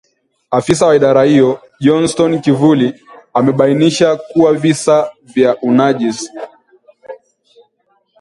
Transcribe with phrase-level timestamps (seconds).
[0.51, 2.93] Afisa wa idara hiyo Johnstone Kivuli
[3.33, 6.29] amebainisha kuwa visa vya unajisi